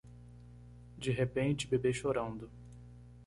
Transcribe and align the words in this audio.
De 0.99 1.11
repente 1.11 1.67
bebê 1.67 1.93
chorando 1.93 2.49